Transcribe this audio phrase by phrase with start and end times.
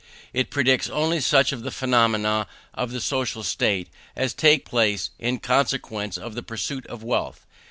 [0.33, 5.37] It predicts only such of the phenomena of the social state as take place in
[5.37, 7.45] consequence of the pursuit of wealth.